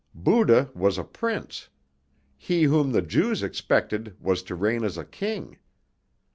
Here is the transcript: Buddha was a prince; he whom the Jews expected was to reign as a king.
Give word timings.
Buddha 0.15 0.71
was 0.73 0.97
a 0.97 1.03
prince; 1.03 1.69
he 2.35 2.63
whom 2.63 2.91
the 2.91 3.03
Jews 3.03 3.43
expected 3.43 4.17
was 4.19 4.41
to 4.41 4.55
reign 4.55 4.83
as 4.83 4.97
a 4.97 5.05
king. 5.05 5.59